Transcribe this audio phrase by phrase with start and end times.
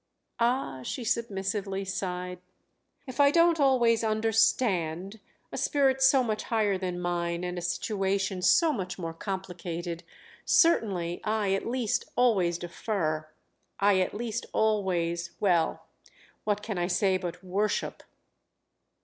[0.39, 2.39] "Ah," she submissively sighed,
[3.05, 5.19] "if I don't always 'understand'
[5.51, 10.01] a spirit so much higher than mine and a situation so much more complicated,
[10.43, 13.29] certainly, I at least always defer,
[13.79, 15.85] I at least always—well,
[16.45, 18.01] what can I say but worship?"